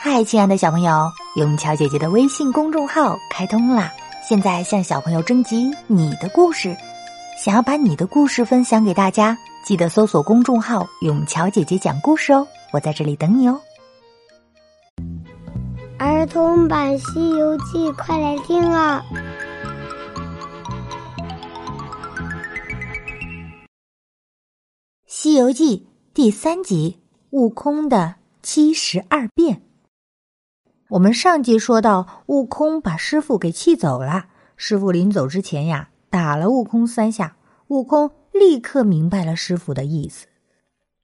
[0.00, 3.92] 嗨，亲爱的小朋友，永桥姐姐的微信公众号开通啦！
[4.22, 6.76] 现在向小朋友征集你的故事，
[7.36, 13.60] 想要把你的故事分享给大家，记得搜索公众号“永桥姐姐讲故事”哦，我在这里等你哦。
[15.98, 19.04] 儿童版《西游记》，快来听啊！
[25.08, 25.78] 《西游记》
[26.14, 29.60] 第三集：悟空的七十二变。
[30.90, 34.28] 我们上集说到，悟空把师傅给气走了。
[34.56, 37.36] 师傅临走之前呀，打了悟空三下。
[37.66, 40.26] 悟空立刻明白了师傅的意思。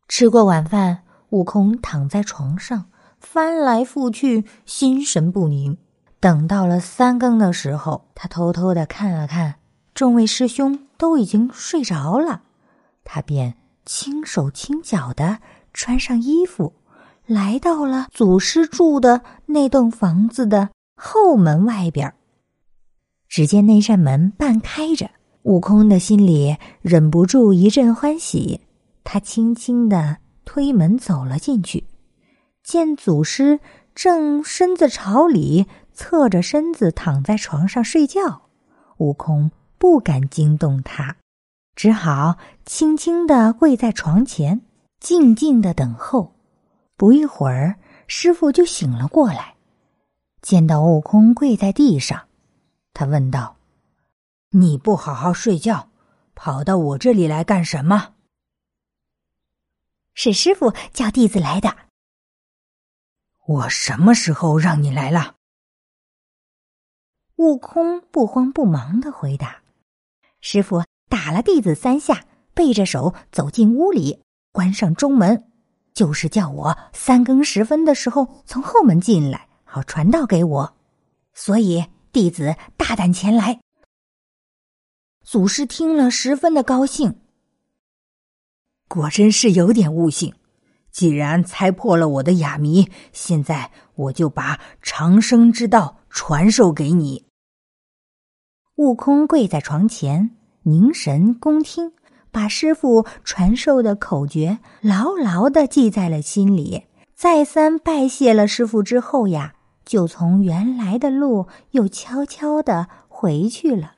[0.08, 2.86] 吃过晚饭，悟空躺在床上，
[3.20, 5.76] 翻来覆去，心神不宁。
[6.18, 9.56] 等到了三更的时候，他偷偷的看了看，
[9.92, 12.44] 众位师兄都已经睡着了，
[13.04, 13.56] 他便。
[13.84, 15.40] 轻手轻脚的
[15.74, 16.72] 穿上衣服，
[17.26, 22.14] 来到了祖师住的那栋房子的后门外边。
[23.28, 25.10] 只见那扇门半开着，
[25.42, 28.60] 悟空的心里忍不住一阵欢喜。
[29.02, 31.84] 他轻轻的推门走了进去，
[32.62, 33.60] 见祖师
[33.94, 38.42] 正身子朝里，侧着身子躺在床上睡觉。
[38.98, 41.16] 悟空不敢惊动他。
[41.74, 44.62] 只好轻轻的跪在床前，
[45.00, 46.33] 静静的等候。
[46.96, 49.56] 不一会儿，师傅就醒了过来，
[50.40, 52.28] 见到悟空跪在地上，
[52.92, 53.56] 他问道
[54.50, 55.90] ：“你不好好睡觉，
[56.34, 58.14] 跑到我这里来干什么？”
[60.14, 61.76] 是师傅叫弟子来的。
[63.46, 65.36] 我什么时候让你来了？
[67.36, 69.62] 悟空不慌不忙的回答
[70.40, 75.48] ：“师傅。”打了弟子三下，背着手走进屋里，关上中门，
[75.94, 80.76] 就是叫我三更时分的时候从后门进来，好传道给我。
[81.32, 83.60] 所以弟子大胆前来。
[85.22, 87.20] 祖师听了，十分的高兴。
[88.88, 90.34] 果真是有点悟性。
[90.90, 97.24] 既然猜破了我的哑谜，现在我就把长生之道传授给你。
[98.76, 100.36] 悟空跪在床前。
[100.66, 101.92] 凝神恭听，
[102.34, 106.86] 把师傅传授的口诀牢牢的记在了心里。
[107.14, 113.92] 再三拜谢了师傅之后呀，就从原来的路又悄悄的回去了。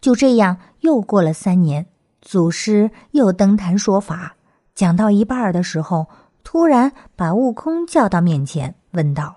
[0.00, 1.86] 就这样，又过了三年，
[2.20, 4.34] 祖师又登坛说法，
[4.74, 6.08] 讲到一半的时候，
[6.42, 9.36] 突然把悟空叫到面前，问道：“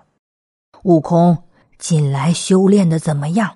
[0.82, 1.44] 悟空，
[1.78, 3.54] 近来修炼的怎么样？”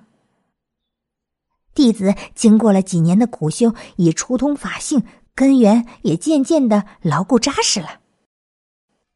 [1.73, 5.03] 弟子经过了几年的苦修，已初通法性，
[5.33, 8.01] 根源也渐渐的牢固扎实了。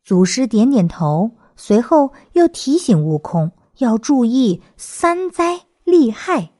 [0.03, 6.51] 祖师点点头，随后又提醒悟空要注意三灾利害。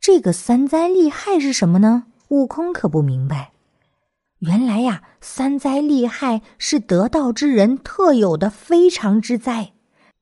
[0.00, 2.04] 这个三灾利害是什么呢？
[2.28, 3.52] 悟空可不明白。
[4.38, 9.73] 原来呀，三灾利害是得道之人特有的非常之灾。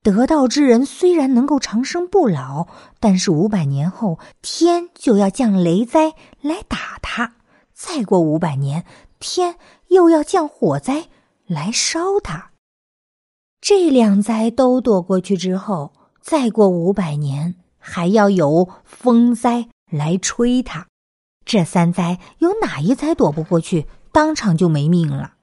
[0.03, 2.67] 得道之人虽然能够长生不老，
[2.99, 7.35] 但是五百年后天就要降雷灾来打他；
[7.73, 8.85] 再过五百年，
[9.21, 9.55] 天
[9.89, 11.07] 又要降火灾
[11.47, 12.51] 来烧他。
[13.61, 20.89] 这两灾都躲过去之后，再过五百年，还要有风灾来吹他。
[21.45, 25.35] 这三灾有哪一灾躲不过去，当场就没命了。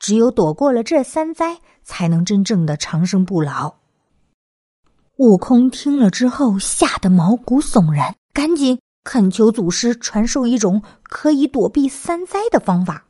[0.00, 3.81] 只有躲过了这三灾，才能真正的长生不老。
[5.18, 13.04] 悟空听了之后，吓得毛骨悚然，赶紧恳求祖师传授一种可以躲避三灾的方法。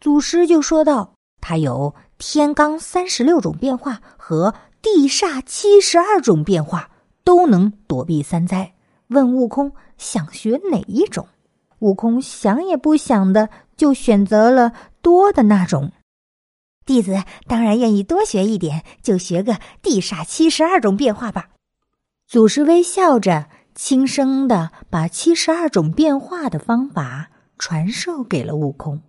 [0.00, 1.12] 祖师就说道
[1.42, 6.88] ：“他有天罡三十六种变化和地煞七十二种变化，
[7.24, 8.72] 都能躲避三灾。”
[9.08, 11.28] 问悟空想学哪一种？
[11.80, 14.72] 悟空想也不想的就选择了
[15.02, 15.92] 多的那种。
[16.86, 21.50] 弟子当然愿意多学一点，就学个地煞七十二种变化吧。
[22.26, 29.02] 祖师微笑着，轻声的把七十二种变化的方法传授给了悟空。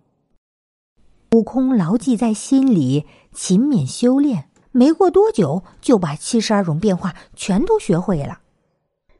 [1.32, 8.38] 悟空牢记在心里，勤勉修炼，没过多久就把七十二种变化全都学会了。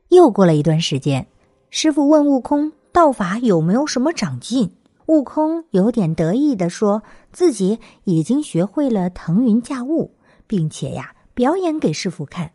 [0.08, 1.26] 又过了一段时间，
[1.68, 4.76] 师傅问悟空道法有没有什么长进。
[5.06, 10.16] 悟空有点得意的说：“自己已经学会了腾云驾雾，
[10.46, 12.52] 并且呀，表演给师傅看。”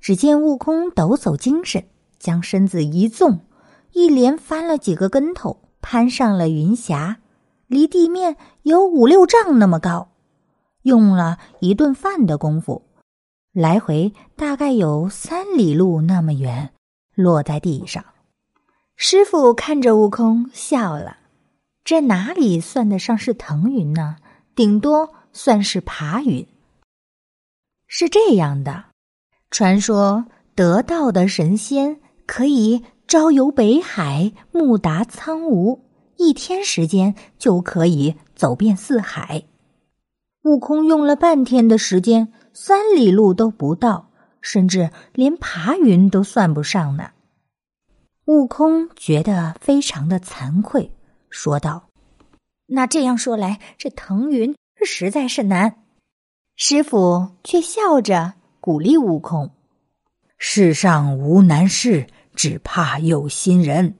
[0.00, 1.84] 只见悟空抖擞精神，
[2.18, 3.40] 将身子一纵，
[3.92, 7.18] 一连翻了几个跟头，攀上了云霞，
[7.66, 10.08] 离地面有五六丈那么高。
[10.82, 12.86] 用了一顿饭的功夫，
[13.52, 16.72] 来回大概有三里路那么远，
[17.14, 18.02] 落在地上。
[18.96, 21.18] 师傅看着悟空笑了，
[21.84, 24.16] 这哪里算得上是腾云呢？
[24.54, 26.46] 顶多算是爬云。
[27.86, 28.84] 是这样的，
[29.50, 35.84] 传说得道的神仙可以朝游北海，暮达苍梧，
[36.16, 39.44] 一天时间就可以走遍四海。
[40.44, 44.10] 悟空用了半天的时间，三里路都不到，
[44.40, 47.10] 甚至连爬云都算不上呢。
[48.26, 50.92] 悟空觉得非常的惭愧，
[51.30, 51.88] 说道
[52.66, 54.54] ：“那这样说来，这腾云
[54.84, 55.76] 实在是难。”
[56.56, 59.50] 师傅却笑着鼓励悟空
[60.36, 63.96] ：“世上无难事，只怕有心人。”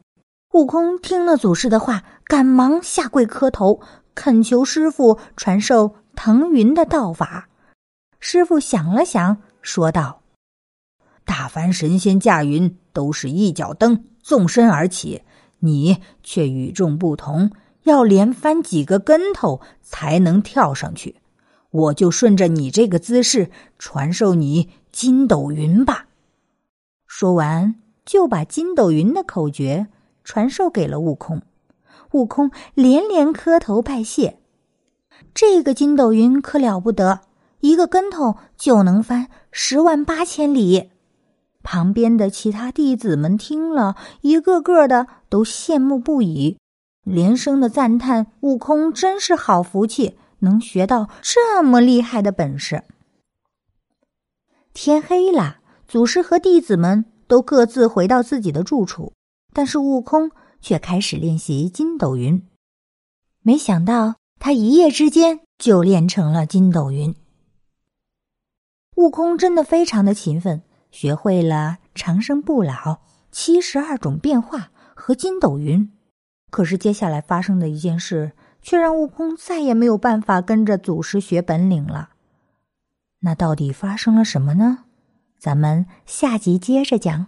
[0.52, 3.80] 悟空听了祖师的话，赶忙下跪磕头，
[4.14, 5.96] 恳求师傅传授。
[6.16, 7.48] 腾云的道法，
[8.18, 10.20] 师傅想了想，说道
[11.24, 15.22] ：“大凡神仙驾云都是一脚蹬，纵身而起，
[15.60, 17.50] 你却与众不同，
[17.84, 21.16] 要连翻几个跟头才能跳上去。
[21.70, 26.06] 我就顺着你这个姿势，传授你筋斗云吧。”
[27.06, 29.86] 说完，就把筋斗云的口诀
[30.24, 31.42] 传授给了悟空。
[32.12, 34.38] 悟空连连磕头拜谢。
[35.32, 37.20] 这个筋斗云可了不得，
[37.60, 40.90] 一个跟头就能翻十万八千里。
[41.70, 46.58] 旁边的其他弟子们听了一个个的都羡慕不已，
[47.04, 52.82] 连声的赞叹：“悟空真是好福气，能学到这么厉害的本事。”
[54.74, 59.12] 天黑了，祖师和弟子们都各自回到自己的住处，
[59.52, 62.42] 但是悟空却开始练习筋斗云。
[63.42, 64.16] 没想到。
[64.42, 67.14] 他一夜之间就练成了筋斗云。
[68.96, 73.00] 悟空真的非常的勤奋，学会了长生不老、
[73.30, 75.90] 七十二种变化和筋斗云。
[76.50, 82.10] 可是接下来发生的一件事，却让悟空再也没有办法跟着祖师学本领了。
[83.20, 84.84] 那到底发生了什么呢？
[85.38, 87.26] 咱们下集接着讲。